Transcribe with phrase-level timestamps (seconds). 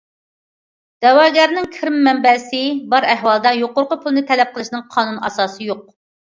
[1.05, 2.63] دەۋاگەرنىڭ كىرىم مەنبەسى
[2.95, 5.89] بار ئەھۋالدا يۇقىرىقى پۇلنى تەلەپ قىلىشىنىڭ قانۇن ئاساسى يوق.